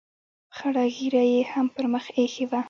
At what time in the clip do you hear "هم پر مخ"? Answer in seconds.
1.51-2.05